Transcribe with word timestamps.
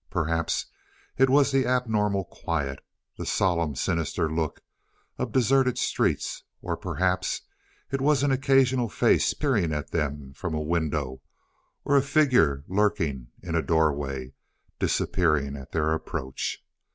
Perhaps 0.09 0.65
it 1.19 1.29
was 1.29 1.51
the 1.51 1.67
abnormal 1.67 2.25
quiet 2.25 2.79
that 3.19 3.25
solemn 3.27 3.75
sinister 3.75 4.33
look 4.33 4.61
of 5.19 5.31
deserted 5.31 5.77
streets; 5.77 6.41
or 6.59 6.75
perhaps 6.75 7.43
it 7.91 8.01
was 8.01 8.23
an 8.23 8.31
occasional 8.31 8.89
face 8.89 9.35
peering 9.35 9.71
at 9.71 9.91
them 9.91 10.33
from 10.33 10.55
a 10.55 10.59
window, 10.59 11.21
or 11.85 11.97
a 11.97 12.01
figure 12.01 12.63
lurking 12.67 13.27
in 13.43 13.53
a 13.53 13.61
doorway 13.61 14.33
disappearing 14.79 15.55
at 15.55 15.71
their 15.71 15.93
approach. 15.93 16.65